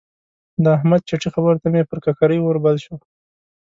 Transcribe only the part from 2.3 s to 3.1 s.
اور بل شو.